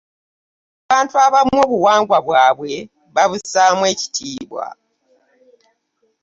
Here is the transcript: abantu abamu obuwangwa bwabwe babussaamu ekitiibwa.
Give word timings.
abantu 0.83 1.15
abamu 1.25 1.55
obuwangwa 1.65 2.17
bwabwe 2.25 2.73
babussaamu 3.15 3.83
ekitiibwa. 3.93 4.65